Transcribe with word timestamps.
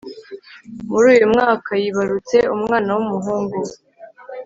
muruyu 0.89 1.25
mwakayibarutse 1.31 2.37
umwana 2.55 2.89
w'umuhungu 2.95 3.57